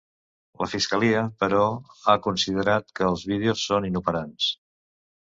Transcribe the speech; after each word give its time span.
La 0.59 0.67
fiscalia, 0.69 1.19
però, 1.43 1.65
ha 2.07 2.15
considerat 2.27 2.89
que 2.99 3.05
els 3.09 3.25
vídeos 3.33 3.67
són 3.73 3.85
‘inoperants’. 3.91 4.49